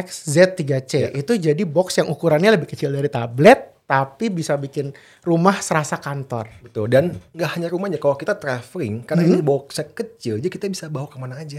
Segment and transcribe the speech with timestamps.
[0.00, 5.58] MX Z3C itu jadi box yang ukurannya lebih kecil dari tablet tapi bisa bikin rumah
[5.58, 6.46] serasa kantor.
[6.62, 6.86] Betul.
[6.86, 9.30] Dan nggak hanya rumahnya, kalau kita traveling, karena Hmm.
[9.34, 11.58] ini boxnya kecil, jadi kita bisa bawa ke mana aja.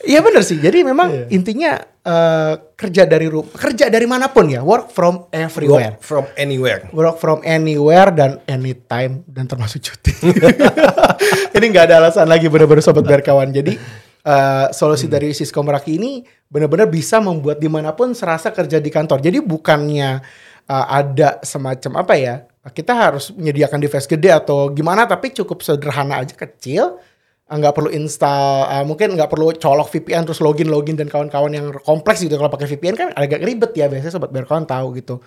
[0.00, 0.56] Iya bener sih.
[0.56, 1.26] Jadi memang Iya.
[1.28, 1.72] intinya
[2.04, 5.96] eh, kerja dari rumah, kerja dari mana pun ya, work from everywhere.
[5.96, 6.88] Work from anywhere.
[6.92, 10.12] Work from anywhere dan anytime dan termasuk cuti.
[11.56, 13.52] Ini nggak ada alasan lagi bener-bener sobat berkawan.
[13.52, 13.76] Jadi
[14.24, 18.86] eh, solusi dari Cisco Meraki ini benar-benar bisa membuat di mana pun serasa kerja di
[18.86, 19.18] kantor.
[19.18, 20.22] Jadi bukannya
[20.70, 22.46] eh, ada semacam apa ya?
[22.70, 27.02] Kita harus menyediakan device gede atau gimana, tapi cukup sederhana aja kecil.
[27.50, 31.50] Eh, nggak perlu install, eh, mungkin nggak perlu colok VPN terus login login dan kawan-kawan
[31.50, 32.38] yang kompleks gitu.
[32.38, 33.90] Kalau pakai VPN kan agak ribet ya.
[33.90, 35.18] Biasanya sobat berkawan tahu gitu.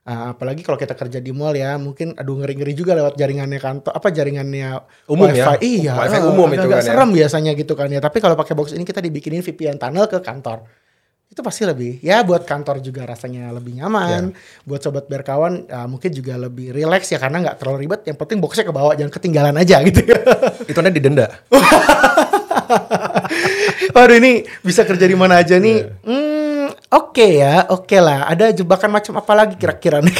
[0.00, 3.92] Uh, apalagi kalau kita kerja di mall ya, mungkin aduh ngeri-ngeri juga lewat jaringannya kantor,
[3.92, 5.38] apa jaringannya Umum wifi.
[5.38, 5.54] ya?
[5.60, 6.88] Iya, Wifi eh, umum itu agak-agak kan ya.
[6.88, 8.00] serem biasanya gitu kan ya.
[8.00, 10.64] Tapi kalau pakai box ini kita dibikinin VPN tunnel ke kantor.
[11.30, 14.34] Itu pasti lebih ya buat kantor juga rasanya lebih nyaman.
[14.66, 18.00] Buat sobat berkawan uh, mungkin juga lebih rileks ya karena nggak terlalu ribet.
[18.08, 20.00] Yang penting boxnya ke bawah jangan ketinggalan aja gitu.
[20.70, 21.30] Itu nanti didenda.
[23.94, 25.76] Waduh ini bisa kerja di mana aja nih.
[25.82, 25.92] Iya.
[26.02, 26.39] Hmm,
[26.90, 28.26] oke ya, oke lah.
[28.26, 30.14] Ada jebakan macam apa lagi kira-kira nih?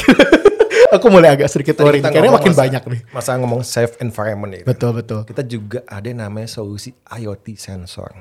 [0.95, 3.01] Aku mulai agak sedikit worry karena makin masa- banyak nih.
[3.15, 4.63] Masa ngomong safe environment ya.
[4.67, 5.23] Betul betul.
[5.23, 8.11] Kita juga ada namanya solusi IoT sensor.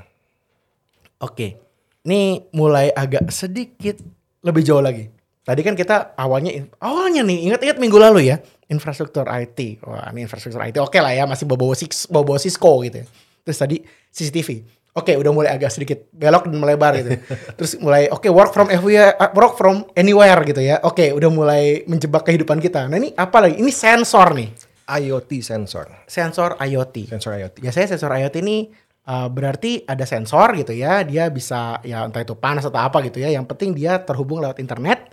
[1.19, 1.59] Oke,
[2.07, 3.99] ini mulai agak sedikit
[4.41, 5.11] lebih jauh lagi.
[5.43, 8.39] Tadi kan kita awalnya awalnya nih ingat-ingat minggu lalu ya
[8.71, 9.83] infrastruktur IT.
[9.83, 11.75] Wah ini infrastruktur IT oke lah ya masih bawa
[12.23, 13.03] bawa Cisco gitu.
[13.03, 13.07] ya.
[13.43, 13.77] Terus tadi
[14.15, 14.49] CCTV.
[14.91, 17.15] Oke udah mulai agak sedikit belok dan melebar gitu.
[17.59, 20.83] Terus mulai oke work from everywhere, uh, work from anywhere gitu ya.
[20.83, 22.91] Oke udah mulai menjebak kehidupan kita.
[22.91, 23.63] Nah ini apa lagi?
[23.63, 24.51] Ini sensor nih.
[24.91, 25.87] IoT sensor.
[26.11, 27.07] Sensor IoT.
[27.07, 27.63] Sensor IoT.
[27.63, 28.67] Biasanya sensor IoT ini
[29.07, 33.23] uh, berarti ada sensor gitu ya, dia bisa ya entah itu panas atau apa gitu
[33.23, 33.31] ya.
[33.31, 35.07] Yang penting dia terhubung lewat internet.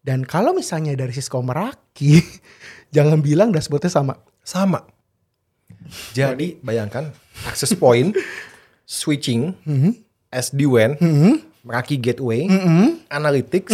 [0.00, 2.16] Dan kalau misalnya dari Cisco Meraki,
[2.96, 4.16] jangan bilang dashboardnya sama.
[4.40, 4.80] Sama.
[6.16, 7.12] Jadi bayangkan
[7.44, 8.16] access point,
[8.90, 9.94] switching, Mhm.
[10.30, 10.98] SD-WAN,
[11.60, 12.48] Meraki Gateway,
[13.06, 13.70] Analytics,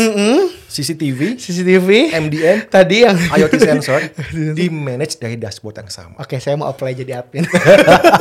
[0.67, 4.01] CCTV, CCTV MDM, tadi yang IoT sensor
[4.59, 6.19] di manage dari dashboard yang sama.
[6.19, 7.47] Oke, saya mau apply jadi admin.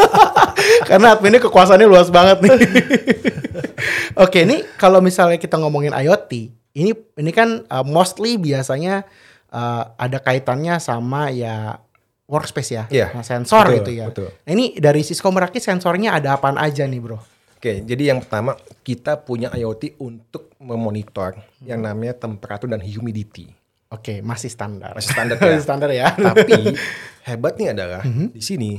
[0.90, 2.52] Karena adminnya kekuasaannya luas banget nih.
[4.24, 6.32] Oke, ini kalau misalnya kita ngomongin IoT,
[6.78, 9.04] ini ini kan uh, mostly biasanya
[9.50, 11.80] uh, ada kaitannya sama ya
[12.26, 14.06] workspace ya, Iya, Nah, sensor betul, gitu ya.
[14.10, 14.30] betul.
[14.34, 17.18] Nah, ini dari Cisco Meraki sensornya ada apaan aja nih, Bro?
[17.56, 23.50] Oke, jadi yang pertama kita punya IoT untuk memonitor yang namanya temperatur dan humidity.
[23.90, 24.94] Oke, masih standar.
[24.94, 25.58] Masih standar ya.
[25.60, 26.08] standar ya.
[26.12, 26.74] Tapi
[27.30, 28.34] hebatnya adalah Mhm.
[28.34, 28.72] di sini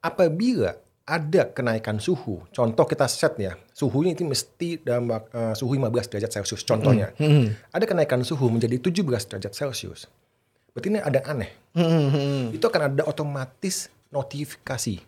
[0.00, 0.74] apabila
[1.04, 6.30] ada kenaikan suhu, contoh kita set ya, suhunya itu mesti dalam uh, suhu 15 derajat
[6.32, 7.10] Celcius contohnya.
[7.18, 7.70] Mhm.
[7.70, 10.06] Ada kenaikan suhu menjadi 17 derajat Celcius.
[10.70, 11.50] Berarti ini ada yang aneh.
[11.74, 12.54] Mhm.
[12.54, 15.02] Itu akan ada otomatis notifikasi.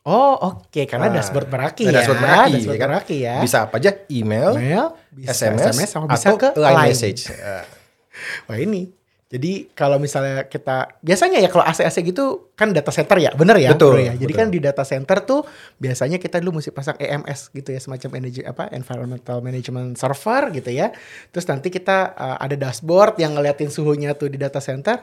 [0.00, 1.92] Oh, oke, karena Nah, dashboard Meraki ya.
[1.92, 2.88] dashboard Meraki, Dashboard ya kan?
[2.88, 3.34] Meraki ya.
[3.44, 3.90] Bisa apa aja?
[4.08, 7.20] Email, Mail, bisa SMS, sama bisa atau ke line, message.
[7.28, 7.64] Uh,
[8.48, 8.88] Wah ini.
[9.30, 13.78] Jadi kalau misalnya kita biasanya ya kalau AC-AC gitu kan data center ya, bener ya,
[13.78, 14.14] Betul, Bro ya.
[14.18, 14.40] Jadi betul.
[14.42, 15.46] kan di data center tuh
[15.78, 20.74] biasanya kita dulu mesti pasang EMS gitu ya, semacam energy apa environmental management server gitu
[20.74, 20.90] ya.
[21.30, 24.98] Terus nanti kita uh, ada dashboard yang ngeliatin suhunya tuh di data center.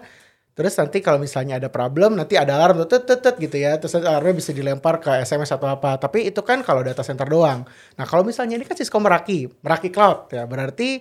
[0.59, 3.79] Terus nanti kalau misalnya ada problem, nanti ada alarm tuh tet tet tet gitu ya.
[3.79, 5.95] Terus alarmnya bisa dilempar ke SMS atau apa.
[5.95, 7.63] Tapi itu kan kalau data center doang.
[7.95, 10.43] Nah kalau misalnya ini kan Cisco Meraki, Meraki Cloud ya.
[10.43, 10.99] Berarti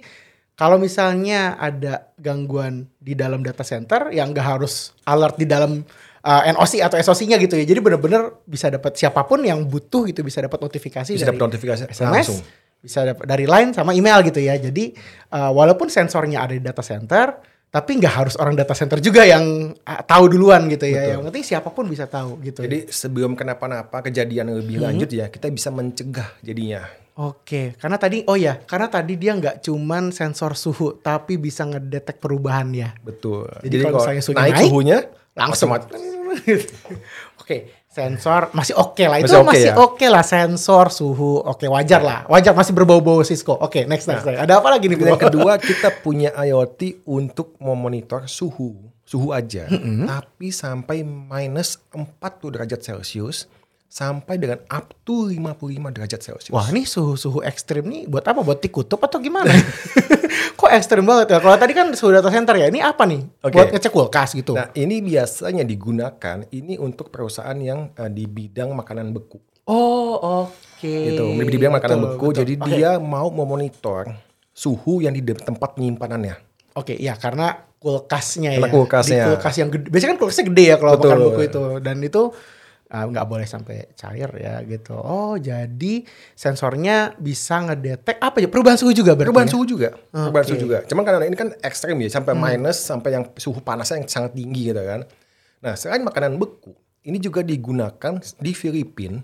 [0.57, 5.85] kalau misalnya ada gangguan di dalam data center yang nggak harus alert di dalam
[6.25, 7.65] uh, NOC atau SOC-nya gitu ya.
[7.69, 11.45] Jadi bener-bener bisa dapat siapa pun yang butuh gitu bisa dapat notifikasi bisa dari dapat
[11.53, 12.41] notifikasi SMS, langsung.
[12.81, 14.57] bisa dapat dari line sama email gitu ya.
[14.57, 14.97] Jadi
[15.37, 17.37] uh, walaupun sensornya ada di data center,
[17.69, 21.05] tapi nggak harus orang data center juga yang uh, tahu duluan gitu ya.
[21.05, 21.13] Betul.
[21.13, 22.65] Yang penting siapa pun bisa tahu gitu.
[22.65, 27.06] Jadi sebelum kenapa-napa kejadian lebih lanjut ya, kita bisa mencegah jadinya.
[27.17, 32.21] Oke, karena tadi oh ya, karena tadi dia nggak cuman sensor suhu, tapi bisa ngedetek
[32.21, 32.93] perubahan ya.
[33.01, 33.49] Betul.
[33.65, 34.99] Jadi kalau misalnya suhunya naik, naik, suhunya
[35.33, 35.69] langsung.
[37.41, 39.17] Oke, sensor masih oke lah.
[39.25, 39.75] Itu Masih oke masih ya?
[39.81, 41.41] oke lah sensor suhu.
[41.41, 42.21] Oke, wajar lah.
[42.29, 43.57] Wajar masih berbau-bau Cisco.
[43.57, 44.29] Oke, next next.
[44.29, 44.45] next.
[44.45, 45.01] Ada apa lagi nih?
[45.01, 48.77] Yang kedua kita punya IoT untuk memonitor suhu,
[49.09, 49.65] suhu aja,
[50.05, 53.49] tapi sampai minus 40 derajat Celcius
[53.87, 56.53] sampai dengan up to 55 derajat Celcius.
[56.53, 58.43] Wah, ini suhu-suhu ekstrim nih buat apa?
[58.43, 59.49] Buat dikutup atau gimana?
[60.59, 61.39] Kok ekstrim banget ya?
[61.41, 62.67] Kalau tadi kan suhu data center ya.
[62.69, 63.23] Ini apa nih?
[63.45, 63.55] Oke.
[63.57, 64.53] Buat ngecek kulkas gitu.
[64.57, 69.39] Nah, ini biasanya digunakan ini untuk perusahaan yang eh, di bidang makanan beku.
[69.67, 70.83] oh, oke.
[70.83, 71.25] gitu.
[71.35, 72.39] Di bidang makanan Betul, beku, betul.
[72.45, 72.69] jadi Oke.
[72.71, 74.15] dia mau memonitor
[74.51, 76.37] suhu yang di tempat penyimpanannya.
[76.77, 78.73] Oke, ya karena kulkasnya Karena ya.
[78.73, 79.25] kulkasnya.
[79.25, 79.87] Di kulkas yang gede.
[79.93, 81.63] Biasanya kan kulkasnya gede ya kalau makan buku itu.
[81.81, 82.23] Dan itu
[82.91, 84.95] ah, nggak boleh sampai cair ya gitu.
[84.95, 86.07] Oh, jadi
[86.39, 88.49] sensornya bisa ngedetek apa ya?
[88.51, 89.29] Perubahan suhu juga berarti.
[89.31, 89.55] Perubahan ya?
[89.55, 90.51] suhu juga, perubahan Oke.
[90.55, 90.79] suhu juga.
[90.87, 94.71] Cuman karena ini kan ekstrim ya, sampai minus, sampai yang suhu panasnya yang sangat tinggi
[94.71, 95.03] gitu kan.
[95.65, 99.23] Nah, selain makanan beku, ini juga digunakan di Filipina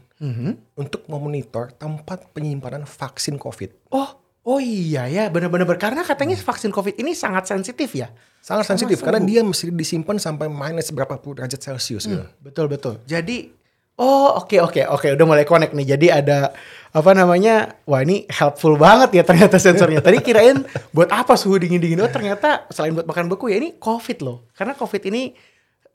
[0.78, 3.90] untuk memonitor tempat penyimpanan vaksin COVID.
[3.90, 8.10] Oh, oh iya ya, benar-benar karena katanya vaksin COVID ini sangat sensitif ya.
[8.42, 12.26] Sangat sensitif karena dia mesti disimpan sampai minus berapa puluh derajat Celcius gitu.
[12.42, 12.98] Betul betul.
[13.06, 13.54] Jadi
[14.02, 15.94] oh oke oke oke udah mulai connect nih.
[15.94, 16.50] Jadi ada
[16.90, 17.78] apa namanya?
[17.86, 20.02] Wah ini helpful banget ya ternyata sensornya.
[20.02, 22.02] Tadi kirain buat apa suhu dingin dingin?
[22.02, 24.50] Oh ternyata selain buat makan beku ya ini COVID loh.
[24.58, 25.38] Karena COVID ini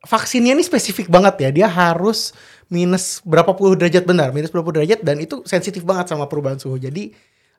[0.07, 1.49] vaksinnya ini spesifik banget ya.
[1.51, 2.31] Dia harus
[2.71, 6.55] minus berapa puluh derajat benar, minus berapa puluh derajat dan itu sensitif banget sama perubahan
[6.55, 6.79] suhu.
[6.79, 7.11] Jadi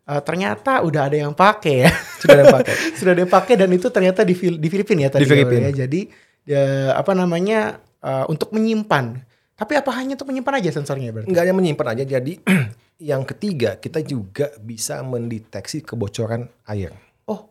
[0.08, 1.90] eh, ternyata udah ada yang pakai ya.
[2.20, 2.74] Sudah ada yang pakai.
[2.98, 5.70] sudah ada yang pakai dan itu ternyata di, di Filipina ya tadi Di Filipina.
[5.70, 5.86] ya.
[5.86, 6.00] Jadi
[6.48, 9.22] ya, apa namanya eh, untuk menyimpan.
[9.58, 11.30] Tapi apa hanya untuk menyimpan aja sensornya berarti?
[11.30, 12.32] Enggak hanya menyimpan aja, jadi
[13.10, 16.94] yang ketiga kita juga bisa mendeteksi kebocoran air.
[17.26, 17.50] Oh,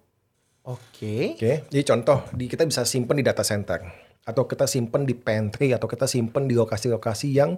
[0.63, 1.15] oke.
[1.35, 5.71] Oke, jadi contoh di kita bisa simpan di data center atau kita simpan di pantry
[5.71, 7.55] atau kita simpan di lokasi-lokasi yang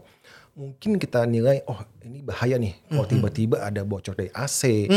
[0.54, 4.90] mungkin kita nilai oh ini bahaya nih kalau tiba-tiba ada bocor dari AC,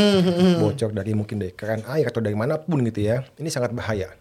[0.59, 3.23] bocor dari mungkin dari keran air atau dari mana pun gitu ya.
[3.35, 4.11] Ini sangat bahaya.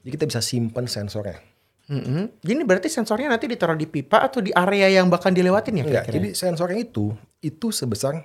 [0.00, 1.38] Jadi kita bisa simpan sensornya.
[1.90, 2.30] Mm-mm.
[2.40, 6.06] Jadi berarti sensornya nanti ditaruh di pipa atau di area yang bakal dilewatin ya Enggak,
[6.06, 6.14] kira-kira?
[6.22, 7.10] jadi sensornya itu
[7.42, 8.22] itu sebesar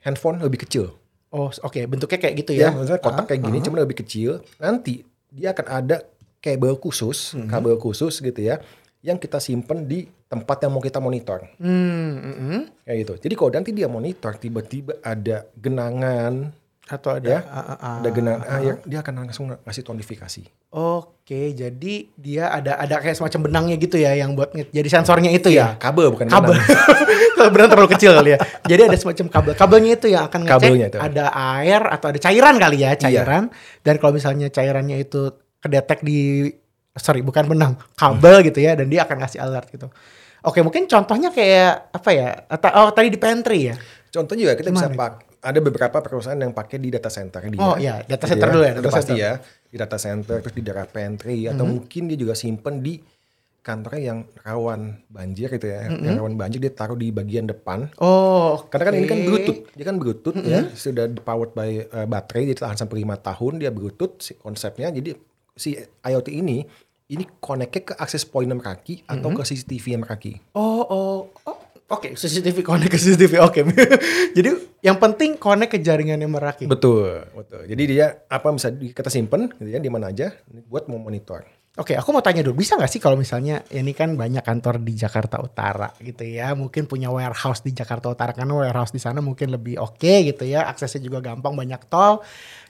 [0.00, 0.94] handphone lebih kecil.
[1.30, 2.98] Oh, oke, bentuknya kayak gitu Ya, ya.
[2.98, 4.42] kotak kayak gini cuma lebih kecil.
[4.58, 5.96] Nanti dia akan ada
[6.38, 8.62] kabel khusus, kabel khusus gitu ya,
[9.00, 11.48] yang kita simpen di tempat yang mau kita monitor.
[11.56, 12.60] Hmm, mm-mm.
[12.84, 13.14] Kayak gitu.
[13.28, 16.52] Jadi kalau nanti dia monitor tiba-tiba ada genangan,
[16.90, 17.96] atau ada ya, ah, ah.
[18.02, 20.42] ada genangan air, dia akan langsung ngasih notifikasi.
[20.74, 25.54] Oke, jadi dia ada ada kayak semacam benangnya gitu ya yang buat jadi sensornya itu
[25.54, 25.78] ya.
[25.78, 26.58] Kabel bukan kabel
[27.40, 28.38] kalau benang terlalu kecil kali ya
[28.68, 30.98] jadi ada semacam kabel kabelnya itu yang akan ngecek Kabelnya itu.
[31.00, 31.24] ada
[31.56, 33.48] air atau ada cairan kali ya cairan
[33.80, 35.32] dan kalau misalnya cairannya itu
[35.64, 36.52] kedetek di
[37.00, 39.88] sorry bukan benang kabel gitu ya dan dia akan ngasih alert gitu
[40.40, 42.28] oke mungkin contohnya kayak apa ya
[42.76, 43.76] oh tadi di pantry ya
[44.10, 44.98] Contoh juga kita bisa Gimana?
[44.98, 47.62] pak ada beberapa perusahaan yang pakai di data center dia.
[47.62, 49.22] Oh, iya, data Gitu center dulu ya, Udah data pasti center.
[49.24, 49.32] ya.
[49.70, 51.70] Di data center terus di daerah pantry atau Mhm.
[51.70, 52.98] mungkin dia juga simpen di
[53.60, 55.86] kantornya yang rawan banjir gitu ya.
[55.86, 57.86] Yang rawan banjir dia taruh di bagian depan.
[57.96, 59.18] Oh Karena kan ini kan.
[59.22, 63.62] Bluetooth, dia kan Bluetooth ya, sudah powered by uh, baterai, dia tahan sampai lima tahun,
[63.62, 64.90] dia Bluetooth si konsepnya.
[64.90, 65.14] Jadi
[65.54, 66.66] si IoT ini
[67.10, 70.38] ini connect ke akses point kaki atau ke CCTV yang kaki.
[70.54, 71.58] oh oh oh
[71.90, 73.42] Oke, CCTV connect ke CCTV.
[73.42, 73.66] Oke.
[74.38, 76.70] Jadi yang penting connect ke jaringan yang meraki.
[76.70, 77.66] Betul, betul.
[77.66, 80.30] Jadi dia apa bisa kita simpen gitu ya di mana aja
[80.70, 81.42] buat mau monitor.
[81.80, 84.92] Oke, aku mau tanya dulu, bisa nggak sih kalau misalnya ini kan banyak kantor di
[84.92, 89.48] Jakarta Utara gitu ya, mungkin punya warehouse di Jakarta Utara karena warehouse di sana mungkin
[89.48, 92.20] lebih oke gitu ya, aksesnya juga gampang, banyak tol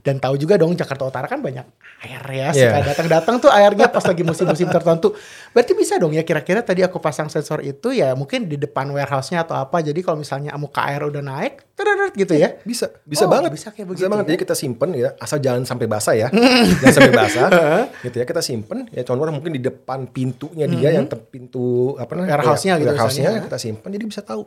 [0.00, 1.66] dan tahu juga dong Jakarta Utara kan banyak
[2.00, 2.86] air ya, suka Iya.
[2.86, 5.10] datang-datang tuh airnya pas lagi musim-musim tertentu.
[5.50, 9.42] Berarti bisa dong ya kira-kira tadi aku pasang sensor itu ya mungkin di depan warehouse-nya
[9.42, 12.56] atau apa, jadi kalau misalnya muka air udah naik, terderet gitu ya.
[12.62, 13.50] Bisa, bisa Oh, banget.
[13.50, 14.22] bisa kayak begitu banget.
[14.22, 14.28] ya?
[14.30, 16.28] Jadi kita simpen ya, asal jangan sampai basah ya.
[16.80, 17.48] jangan sampai basah.
[18.00, 21.60] gitu ya, kita simpen ya contohnya mungkin di depan pintunya dia yang te- pintu
[21.94, 22.36] apa namanya?
[22.36, 23.46] Warehouse-nya ya, gitu warehouse-nya misalnya.
[23.46, 24.42] kita simpen jadi bisa tahu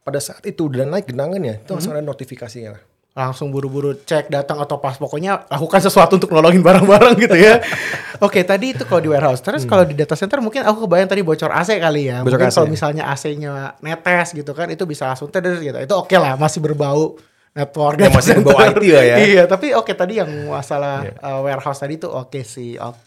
[0.00, 2.82] pada saat itu udah naik genangannya itu langsung ada notifikasinya lah.
[3.16, 7.64] langsung buru-buru cek datang atau pas pokoknya lakukan sesuatu untuk nolongin barang-barang gitu ya.
[8.20, 9.40] Oke tadi itu kalau di warehouse.
[9.40, 12.20] Terus kalau di data center mungkin aku kebayang tadi bocor AC kali ya.
[12.20, 12.28] Hmm.
[12.28, 12.54] Bocor mungkin AC.
[12.54, 15.72] kalau misalnya AC-nya netes gitu kan itu bisa langsung teder gitu.
[15.74, 17.16] Itu oke lah masih berbau
[17.50, 18.60] network Ya, masih berbau.
[18.60, 19.16] IT lah ya.
[19.32, 21.16] iya tapi oke tadi yang masalah Iya.
[21.16, 22.76] uh, warehouse tadi tuh oke sih.
[22.76, 23.00] Oke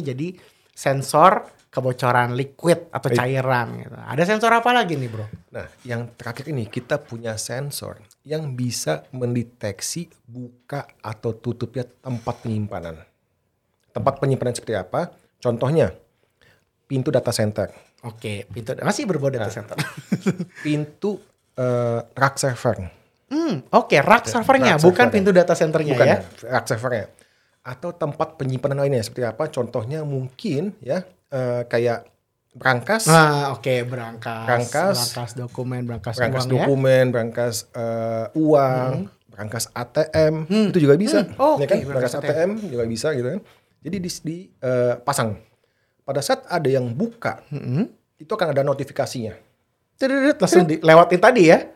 [0.00, 0.32] jadi
[0.70, 3.92] sensor kebocoran liquid atau cairan gitu.
[3.92, 5.26] Ada sensor apa lagi nih bro?
[5.52, 12.96] Nah, yang terakhir ini kita punya sensor yang bisa mendeteksi buka atau tutupnya tempat penyimpanan.
[13.92, 15.12] Tempat penyimpanan seperti apa?
[15.36, 15.92] Contohnya,
[16.88, 17.68] pintu data center,
[18.04, 19.44] Oke pintu masih berbau Nah.
[19.44, 19.76] data center.
[20.64, 21.20] pintu
[21.56, 22.88] eh, rack server,
[23.26, 25.14] Hmm, oke, rack servernya, rack bukan servernya.
[25.18, 26.18] pintu data centernya bukan ya.
[26.46, 27.04] rack servernya,
[27.66, 29.50] atau tempat penyimpanan lainnya seperti apa?
[29.50, 31.02] Contohnya mungkin ya
[31.34, 32.06] eh, kayak
[32.56, 34.96] berangkas, Nah, oke, berangkas, Berangkas.
[35.12, 36.52] berangkas dokumen, berangkas, berangkas uang ya.
[36.64, 38.92] dokumen, berangkas eh, uang,
[39.28, 40.34] berangkas ATM,
[40.72, 41.18] itu juga bisa.
[41.26, 41.76] Hmm, oh, ya kan?
[41.76, 43.40] oke, Berangkas berangkas ATM juga bisa gitu kan.
[43.84, 45.36] Jadi di, di eh, pasang.
[46.06, 47.90] Pada saat ada yang buka, Mm-mm.
[48.16, 49.34] itu akan ada notifikasinya.
[49.98, 51.66] Tededed, langsung dilewatin tadi ya.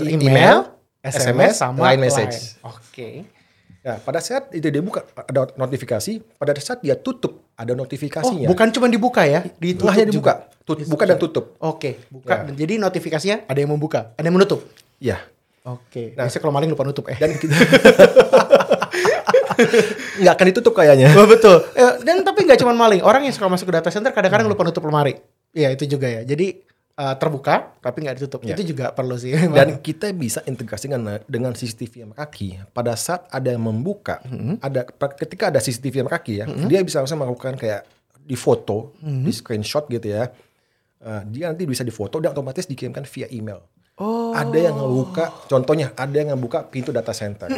[0.00, 0.58] Email, email,
[1.04, 2.56] SMS, SMS, sama line message.
[2.64, 3.35] Oke.
[3.86, 8.50] Nah, pada saat itu dia buka ada notifikasi, pada saat dia tutup ada Oh, notifikasinya.
[8.50, 10.32] bukan cuma dibuka ya, ditutup Tengahnya dibuka.
[10.66, 11.54] Tut- buka dan tutup.
[11.62, 12.42] Oke, buka.
[12.42, 12.66] Ya.
[12.66, 14.66] Jadi notifikasinya ada yang membuka, ada yang menutup.
[14.98, 15.22] Ya.
[15.62, 16.18] Oke.
[16.18, 16.26] Nah.
[16.26, 17.14] Biasanya kalau maling lupa nutup eh.
[17.14, 17.54] Dan kita
[20.20, 21.14] nggak akan ditutup kayaknya.
[21.14, 21.62] Oh, betul.
[21.74, 24.66] Eh, Dan tapi nggak cuma maling, orang yang suka masuk ke data center kadang-kadang lupa
[24.66, 25.14] nutup lemari.
[25.54, 26.26] Iya itu juga ya.
[26.26, 26.58] Jadi
[26.96, 28.40] eh, terbuka tapi nggak ditutup.
[28.42, 28.56] Ya.
[28.56, 29.36] Itu juga perlu sih.
[29.36, 30.98] Dan kita bisa integrasikan
[31.28, 32.72] dengan CCTV yang kaki.
[32.72, 34.18] Pada saat ada yang membuka,
[34.64, 37.84] ada ketika ada CCTV yang kaki ya, dia bisa langsung melakukan kayak
[38.26, 40.26] di foto, di screenshot gitu ya.
[40.96, 43.60] Eh, dia nanti bisa difoto dan otomatis dikirimkan via email.
[44.00, 44.34] oh.
[44.36, 47.48] Ada yang ngebuka, contohnya ada yang ngebuka pintu data center.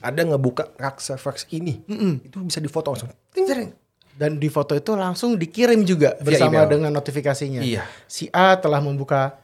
[0.00, 1.80] Ada yang ngebuka rack server ini.
[2.24, 3.10] Itu bisa difoto langsung.
[3.34, 3.72] Ting, ting.
[4.12, 6.70] Dan di foto itu langsung dikirim juga Via bersama email.
[6.70, 7.60] dengan notifikasinya.
[7.64, 7.82] Iya.
[8.04, 9.40] Si A telah membuka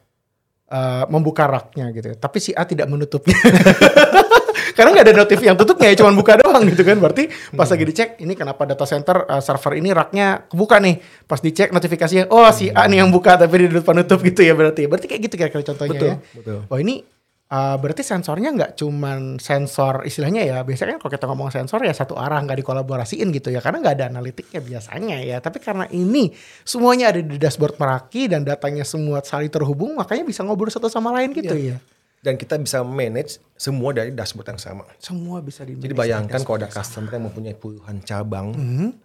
[0.68, 2.12] eh, membuka raknya gitu.
[2.14, 3.36] Tapi si A tidak menutupnya.
[4.76, 7.02] Karena nggak ada notif yang tutupnya ya, cuma buka doang gitu kan.
[7.02, 11.02] Berarti pas lagi dicek, ini kenapa data center eh, server ini raknya kebuka nih.
[11.26, 14.54] Pas dicek notifikasinya, oh si A nih yang buka tapi dia lupa nutup gitu ya
[14.54, 14.86] berarti.
[14.86, 16.16] Berarti kayak gitu kira-kira contohnya Betul, ya.
[16.38, 16.58] betul.
[16.70, 17.02] Wah ini
[17.48, 21.92] uh, berarti sensornya nggak cuman sensor istilahnya ya biasanya kan kalau kita ngomong sensor ya
[21.92, 25.36] satu arah nggak dikolaborasiin gitu ya karena nggak ada analitiknya biasanya ya.
[25.40, 30.44] Tapi karena ini semuanya ada di dashboard Meraki dan datanya semua saling terhubung makanya bisa
[30.44, 31.78] ngobrol satu sama lain gitu ya.
[32.18, 34.84] Dan kita bisa manage semua dari dashboard yang sama.
[34.98, 38.50] semua bisa di Jadi bayangkan kalau ada customer yang mempunyai puluhan cabang,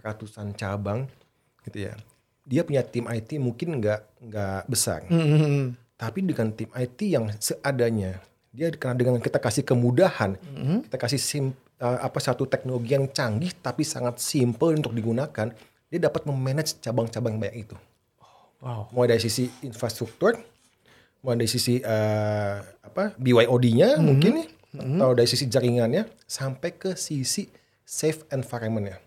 [0.02, 1.06] ratusan cabang,
[1.62, 1.94] gitu ya.
[2.44, 8.18] Dia punya tim IT mungkin nggak nggak besar, Hmm, tapi dengan tim IT yang seadanya,
[8.54, 10.38] dia karena dengan kita kasih kemudahan,
[10.86, 11.46] kita kasih sim,
[11.82, 15.50] uh, apa satu teknologi yang canggih tapi sangat simple untuk digunakan,
[15.90, 17.76] dia dapat memanage cabang-cabang banyak itu.
[18.62, 20.38] wow Mulai dari sisi infrastruktur,
[21.26, 27.50] mulai dari sisi uh, apa BYOD-nya mungkin nih, atau dari sisi jaringannya sampai ke sisi
[27.82, 29.02] safe environment-nya.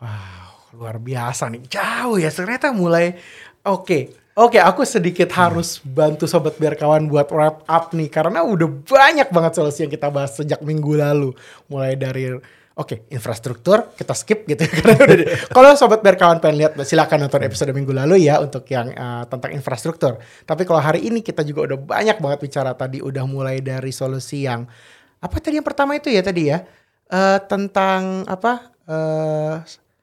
[0.00, 1.68] Wow, luar biasa nih.
[1.68, 3.12] Jauh ya ternyata mulai
[3.60, 4.24] oke.
[4.36, 9.32] Oke, aku sedikit harus bantu sobat biar kawan buat wrap up nih karena udah banyak
[9.32, 11.32] banget solusi yang kita bahas sejak minggu lalu.
[11.72, 12.36] Mulai dari
[12.76, 15.16] oke, infrastruktur kita skip gitu ya karena udah
[15.48, 19.24] Kalau sobat biar kawan pengen lihat silakan nonton episode minggu lalu ya untuk yang eh,
[19.32, 20.20] tentang infrastruktur.
[20.44, 24.44] Tapi kalau hari ini kita juga udah banyak banget bicara tadi udah mulai dari solusi
[24.44, 24.68] yang
[25.16, 26.60] apa tadi yang pertama itu ya tadi ya
[27.06, 29.54] Eh, tentang apa eh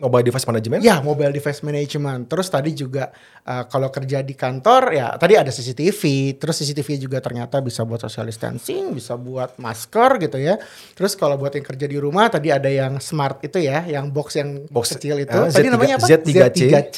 [0.03, 0.81] Mobile device management.
[0.83, 2.27] Ya, mobile device management.
[2.27, 3.15] Terus tadi juga
[3.47, 6.35] uh, kalau kerja di kantor ya tadi ada CCTV.
[6.35, 10.59] Terus CCTV juga ternyata bisa buat social distancing, bisa buat masker gitu ya.
[10.91, 14.35] Terus kalau buat yang kerja di rumah tadi ada yang smart itu ya, yang box
[14.35, 15.31] yang Box, kecil itu.
[15.31, 16.07] ah, tadi Z3 namanya apa?
[16.11, 16.59] Z3C.
[16.67, 16.97] Z3C.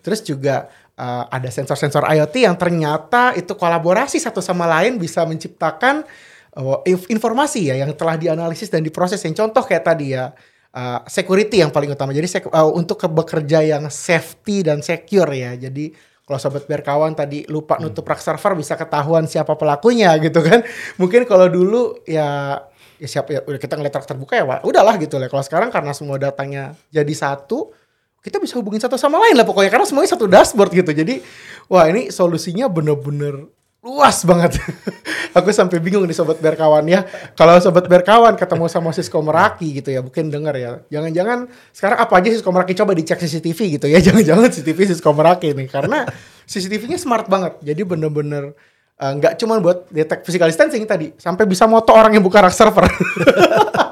[0.00, 6.08] Terus juga uh, ada sensor-sensor IoT yang ternyata itu kolaborasi satu sama lain bisa menciptakan
[6.56, 9.20] uh, inf- informasi ya yang telah dianalisis dan diproses.
[9.24, 10.32] Yang contoh kayak tadi ya
[10.74, 12.14] uh, security yang paling utama.
[12.14, 15.54] Jadi uh, untuk ke- bekerja yang safety dan secure ya.
[15.58, 15.92] Jadi
[16.26, 20.62] kalau sobat biar kawan tadi lupa nutup rak server bisa ketahuan siapa pelakunya gitu kan.
[20.98, 22.60] Mungkin kalau dulu ya
[23.00, 25.26] ya siapa ya udah kita ngeliat rak terbuka ya wah, udahlah gitu lah.
[25.26, 27.74] Kalau sekarang karena semua datanya jadi satu
[28.20, 30.92] kita bisa hubungin satu sama lain lah pokoknya karena semuanya satu dashboard gitu.
[30.92, 31.24] Jadi
[31.66, 33.48] wah ini solusinya bener-bener
[33.80, 34.60] luas banget.
[35.36, 37.06] Aku sampai bingung nih sobat berkawan ya.
[37.32, 40.72] Kalau sobat berkawan ketemu sama Sisko Meraki gitu ya, mungkin denger ya.
[40.92, 43.98] Jangan-jangan sekarang apa aja Sisko Meraki coba dicek CCTV gitu ya.
[44.06, 46.04] Jangan-jangan CCTV Sisko Meraki nih karena
[46.44, 47.56] CCTV-nya smart banget.
[47.64, 48.52] Jadi bener-bener
[49.00, 52.52] eh, nggak cuma buat detect physical distancing tadi, sampai bisa moto orang yang buka rak
[52.52, 52.84] server.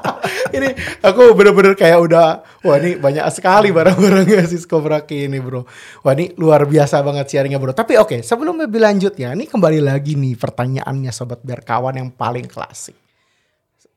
[1.19, 5.67] aku bener-bener kayak udah wah ini banyak sekali barang-barangnya Cisco Meraki ini bro.
[6.07, 7.75] Wah ini luar biasa banget sharingnya bro.
[7.75, 12.47] Tapi oke sebelum lebih lanjut ya, ini kembali lagi nih pertanyaannya sobat berkawan yang paling
[12.47, 12.95] klasik.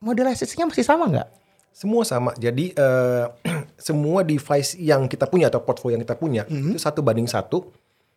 [0.02, 1.28] Model SSD-nya masih sama nggak?
[1.70, 2.34] Semua sama.
[2.34, 3.24] Jadi eh,
[3.86, 7.70] semua device yang kita punya atau portfolio yang kita punya itu satu banding satu.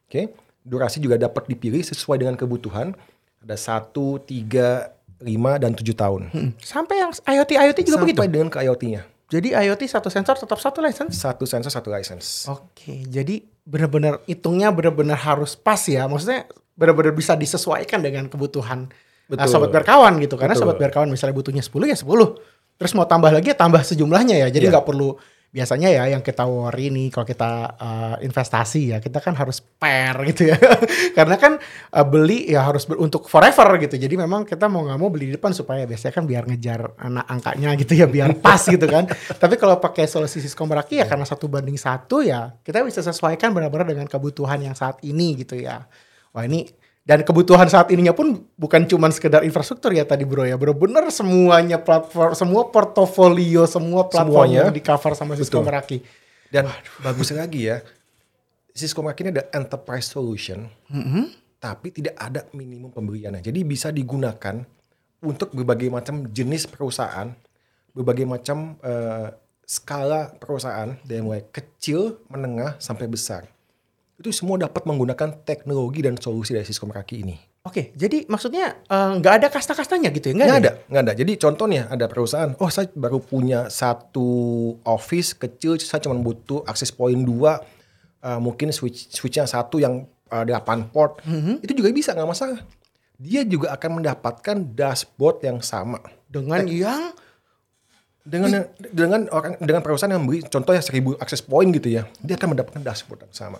[0.09, 0.33] Oke.
[0.65, 2.97] Durasi juga dapat dipilih sesuai dengan kebutuhan.
[3.45, 6.21] Ada satu, tiga, lima, dan tujuh tahun.
[6.29, 8.31] Hmm, Sampai yang IoT IoT juga Sampai begitu.
[8.31, 9.01] dengan ke IoT-nya.
[9.25, 11.17] Jadi IoT satu sensor tetap satu license.
[11.17, 12.45] Satu sensor, satu license.
[12.45, 16.05] Oke, jadi benar-benar hitungnya benar-benar harus pas ya.
[16.05, 16.45] Maksudnya
[16.77, 19.49] benar-benar bisa disesuaikan dengan kebutuhan uh, Betul.
[19.49, 20.37] sobat berkawan gitu.
[20.37, 20.69] Karena Betul.
[20.69, 22.05] sobat berkawan misalnya butuhnya 10 ya 10.
[22.75, 24.47] Terus mau tambah lagi ya tambah sejumlahnya ya.
[24.51, 24.73] Jadi Iya.
[24.77, 25.15] nggak perlu
[25.55, 30.11] biasanya ya yang kita worry nih kalau kita uh, investasi ya kita kan harus pair
[30.27, 30.59] gitu ya.
[31.17, 31.55] Karena kan
[31.95, 33.95] uh, beli ya harus ber- untuk forever gitu.
[33.95, 37.25] Jadi memang kita mau nggak mau beli di depan supaya biasanya kan biar ngejar anak
[37.31, 39.07] angkanya gitu ya biar pas gitu kan.
[39.41, 43.55] Tapi kalau pakai solusi Cisco Meraki ya karena satu banding satu ya kita bisa sesuaikan
[43.55, 45.87] benar-benar dengan kebutuhan yang saat ini gitu ya.
[46.35, 46.67] Wah ini
[47.05, 50.57] Dan kebutuhan saat ininya pun bukan cuma sekedar infrastruktur ya tadi bro ya.
[50.57, 54.61] Bener-bener semuanya platform, semua portofolio, semua platform Semuanya.
[54.65, 55.69] yang di cover sama Cisco Betul.
[55.69, 55.97] Meraki.
[56.49, 56.65] Dan
[57.05, 57.85] bagus lagi ya,
[58.73, 60.65] Cisco Meraki ini ada enterprise solution,
[61.61, 63.45] tapi tidak ada minimum pembeliannya.
[63.45, 64.65] Jadi bisa digunakan
[65.21, 67.29] untuk berbagai macam jenis perusahaan,
[67.93, 69.29] berbagai macam eh,
[69.61, 73.45] skala perusahaan dari mulai kecil, menengah sampai besar.
[74.15, 77.35] Itu semua dapat menggunakan teknologi dan solusi dari Cisco Meraki ini.
[77.65, 80.33] Oke, jadi maksudnya eh, nggak ada kasta-kastanya gitu ya?
[80.37, 80.57] Nggak ada?
[80.61, 81.13] ada, nggak ada.
[81.17, 84.29] Jadi contohnya ada perusahaan, oh saya baru punya satu
[84.85, 87.65] office kecil, saya cuma butuh akses point dua,
[88.21, 91.25] eh, mungkin switch switchnya satu yang eh, 8 port,
[91.65, 92.61] itu juga bisa nggak masalah.
[93.17, 95.97] Dia juga akan mendapatkan dashboard yang sama
[96.29, 97.01] Dengan yang
[98.25, 102.53] dengan dengan orang dengan perusahaan yang beri contohnya 1000 akses point gitu ya, dia akan
[102.53, 103.57] mendapatkan dashboard yang sama.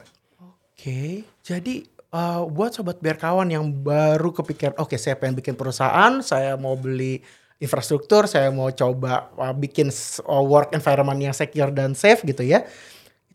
[0.85, 1.81] Oke, jadi
[2.13, 7.25] uh, buat sobat berkawan yang baru kepikiran, oke saya pengen bikin perusahaan, saya mau beli
[7.57, 9.89] infrastruktur, saya mau coba uh, bikin
[10.29, 12.69] uh, work environment yang secure dan safe gitu ya.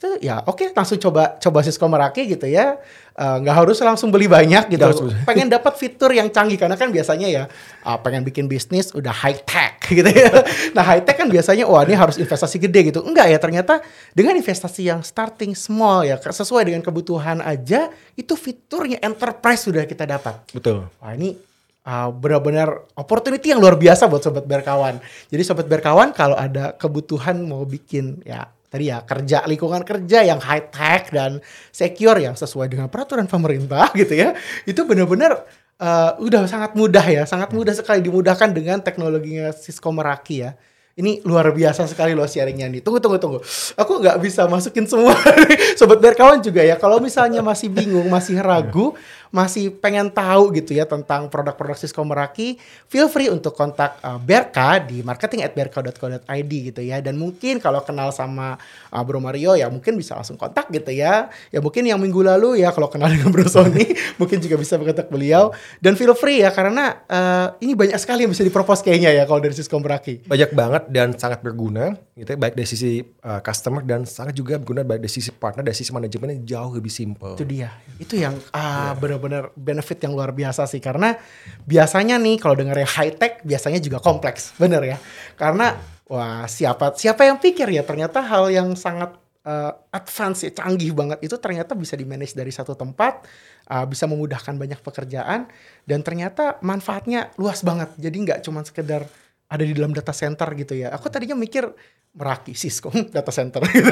[0.00, 2.80] Itu ya oke langsung coba coba Cisco Meraki gitu ya.
[3.12, 4.80] Uh, nggak harus langsung beli banyak gitu.
[4.80, 7.44] Harus pengen dapat fitur yang canggih karena kan biasanya ya
[7.84, 10.32] uh, pengen bikin bisnis udah high tech gitu ya.
[10.72, 13.04] Nah high tech kan biasanya wah ini harus investasi gede gitu.
[13.04, 13.84] Enggak ya ternyata
[14.16, 20.08] dengan investasi yang starting small ya sesuai dengan kebutuhan aja itu fiturnya enterprise sudah kita
[20.08, 20.48] dapat.
[20.56, 20.88] Betul.
[20.96, 21.36] Wah ini
[21.84, 24.96] uh, benar-benar opportunity yang luar biasa buat sobat berkawan.
[25.28, 30.38] Jadi sobat berkawan kalau ada kebutuhan mau bikin ya tadi ya kerja lingkungan kerja yang
[30.38, 31.42] high tech dan
[31.74, 34.38] secure yang sesuai dengan peraturan pemerintah gitu ya.
[34.62, 35.44] Itu benar-benar
[35.82, 40.54] uh, udah sangat mudah ya, sangat mudah sekali dimudahkan dengan teknologinya Cisco Meraki ya.
[41.00, 42.84] Ini luar biasa sekali loh sharingnya nih.
[42.84, 43.38] Tunggu, tunggu, tunggu.
[43.78, 45.16] Aku nggak bisa masukin semua.
[45.78, 46.76] Sobat berkawan juga ya.
[46.76, 48.92] Kalau misalnya masih bingung, masih ragu,
[49.30, 52.58] masih pengen tahu gitu ya tentang produk-produk Cisco Meraki,
[52.90, 56.98] feel free untuk kontak uh, Berka di marketing@berka.co.id gitu ya.
[56.98, 58.58] Dan mungkin kalau kenal sama
[58.90, 61.30] uh, Bro Mario ya mungkin bisa langsung kontak gitu ya.
[61.54, 65.06] Ya mungkin yang minggu lalu ya kalau kenal dengan Bro Sony mungkin juga bisa kontak
[65.08, 65.54] beliau.
[65.78, 69.38] Dan feel free ya karena uh, ini banyak sekali yang bisa dipropos kayaknya ya kalau
[69.38, 70.26] dari Cisco Meraki.
[70.26, 74.58] Banyak banget dan sangat berguna gitu ya, baik dari sisi uh, customer dan sangat juga
[74.58, 77.38] berguna baik dari sisi partner dari sisi manajemennya jauh lebih simple.
[77.38, 77.70] Itu dia.
[77.96, 81.14] Itu yang ah, benar-benar benefit yang luar biasa sih karena
[81.68, 84.96] biasanya nih kalau dengar high tech biasanya juga kompleks, bener ya.
[85.36, 85.76] Karena
[86.08, 89.14] wah siapa siapa yang pikir ya ternyata hal yang sangat
[89.46, 93.28] eh, advance ya, canggih banget itu ternyata bisa di manage dari satu tempat,
[93.68, 95.46] ah, bisa memudahkan banyak pekerjaan
[95.84, 97.92] dan ternyata manfaatnya luas banget.
[98.00, 99.04] Jadi nggak cuma sekedar
[99.50, 100.94] ada di dalam data center gitu ya.
[100.94, 101.66] Aku tadinya mikir
[102.10, 103.90] Meraki, Cisco, data center gitu.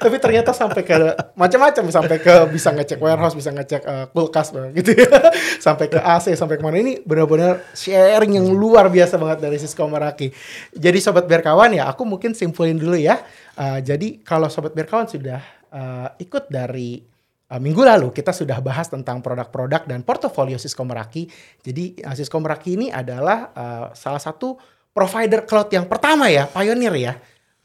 [0.00, 0.96] Tapi ternyata sampai ke
[1.36, 5.08] macam-macam, sampai ke bisa ngecek warehouse, bisa ngecek eh, kulkas gitu ya.
[5.64, 9.84] sampai ke AC, sampai ke mana ini benar-benar sharing yang luar biasa banget dari Cisco
[9.84, 10.32] Meraki.
[10.72, 13.20] Jadi sobat berkawan ya, aku mungkin simpulin dulu ya.
[13.56, 15.40] Eh, jadi kalau sobat berkawan sudah
[15.72, 17.12] eh, ikut dari
[17.44, 21.28] Uh, minggu lalu kita sudah bahas tentang produk-produk dan portofolio Cisco Meraki.
[21.60, 24.56] Jadi uh, Cisco Meraki ini adalah uh, salah satu
[24.94, 27.14] provider cloud yang pertama ya, pioneer ya.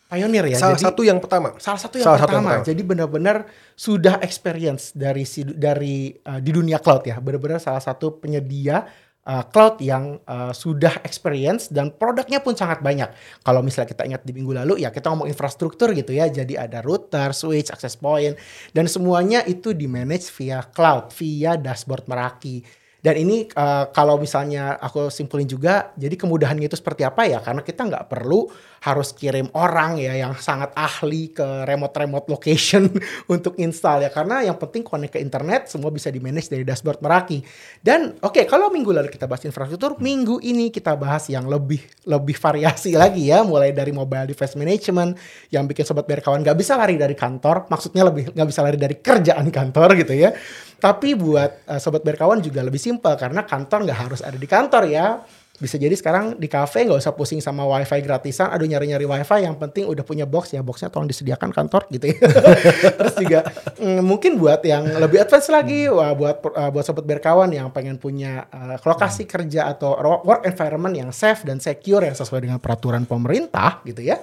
[0.10, 0.58] Pioneer ya.
[0.58, 1.54] Salah Jadi- satu yang pertama.
[1.62, 2.50] salah satu yang Salah satu yang pertama.
[2.58, 2.68] pertama.
[2.74, 3.38] Jadi benar-benar
[3.78, 7.22] sudah experience dari si- dari uh, di dunia cloud ya.
[7.22, 8.90] Benar-benar salah satu penyedia
[9.30, 13.06] uh, cloud yang uh, sudah experience dan produknya pun sangat banyak.
[13.46, 16.26] Kalau misalnya kita ingat di minggu lalu ya kita ngomong infrastruktur gitu ya.
[16.26, 18.34] Jadi ada router, switch, access point
[18.74, 22.66] dan semuanya itu di manage via cloud, via dashboard Meraki.
[23.00, 27.40] Dan ini uh, kalau misalnya aku simpulin juga, jadi kemudahannya itu seperti apa ya?
[27.40, 32.88] Karena kita nggak perlu harus kirim orang ya yang sangat ahli ke remote-remote location
[33.34, 34.12] untuk install ya.
[34.12, 37.40] Karena yang penting connect ke internet, semua bisa di manage dari dashboard Meraki.
[37.80, 42.36] Dan oke, kalau minggu lalu kita bahas infrastruktur, minggu ini kita bahas yang lebih lebih
[42.36, 45.16] variasi lagi ya, mulai dari mobile device management
[45.52, 48.96] yang bikin sobat berkawan nggak bisa lari dari kantor, maksudnya lebih nggak bisa lari dari
[49.00, 50.36] kerjaan kantor gitu ya.
[50.80, 54.88] Tapi buat uh, sobat berkawan juga lebih simpel karena kantor nggak harus ada di kantor
[54.88, 55.20] ya.
[55.60, 58.48] Bisa jadi sekarang di cafe nggak usah pusing sama wifi gratisan.
[58.48, 60.64] Aduh nyari-nyari wifi yang penting udah punya box ya.
[60.64, 62.18] Boxnya tolong disediakan kantor gitu ya.
[63.04, 63.40] Terus juga
[63.76, 68.00] mm, mungkin buat yang lebih advance lagi, wah buat uh, buat sobat berkawan yang pengen
[68.00, 73.04] punya uh, lokasi kerja atau work environment yang safe dan secure yang sesuai dengan peraturan
[73.04, 74.16] pemerintah gitu ya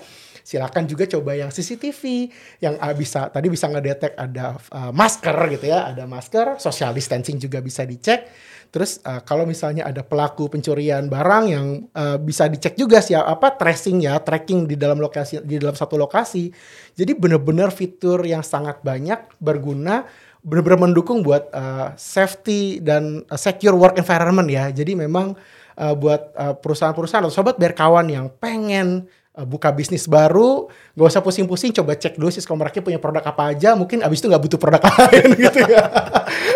[0.47, 2.31] silakan juga coba yang CCTV
[2.63, 7.43] yang uh, bisa tadi bisa ngedetek ada uh, masker gitu ya, ada masker, social distancing
[7.43, 8.31] juga bisa dicek.
[8.71, 13.59] Terus uh, kalau misalnya ada pelaku pencurian barang yang uh, bisa dicek juga sih apa
[13.59, 16.55] tracing ya, tracking di dalam lokasi di dalam satu lokasi.
[16.95, 20.07] Jadi benar-benar fitur yang sangat banyak berguna
[20.47, 24.71] benar-benar mendukung buat uh, safety dan uh, secure work environment ya.
[24.71, 25.35] Jadi memang
[25.75, 26.31] uh, buat
[26.63, 29.11] perusahaan-perusahaan atau sobat berkawan yang pengen
[29.45, 33.77] buka bisnis baru, gak usah pusing-pusing, coba cek dulu Siskom Meraki punya produk apa aja,
[33.77, 35.85] mungkin abis itu nggak butuh produk lain gitu ya.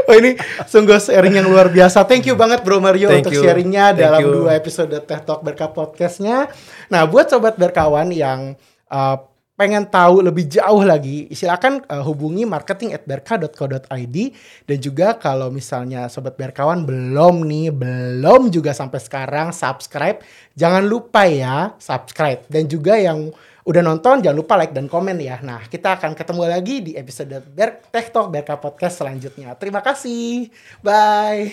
[0.09, 2.09] oh ini sungguh sharing yang luar biasa.
[2.09, 3.45] Thank you banget Bro Mario Thank untuk you.
[3.45, 4.33] sharingnya Thank dalam you.
[4.33, 6.49] dua episode Teh Talk Berka Podcastnya.
[6.89, 8.57] Nah buat sobat berkawan yang
[8.89, 9.17] uh,
[9.61, 14.17] pengen tahu lebih jauh lagi, silakan uh, hubungi marketing at berka.co.id
[14.65, 20.25] dan juga kalau misalnya sobat berkawan belum nih, belum juga sampai sekarang subscribe,
[20.57, 23.29] jangan lupa ya subscribe dan juga yang
[23.69, 25.37] udah nonton jangan lupa like dan komen ya.
[25.45, 29.53] Nah kita akan ketemu lagi di episode Ber Tech Talk Berka Podcast selanjutnya.
[29.61, 30.49] Terima kasih,
[30.81, 31.53] bye.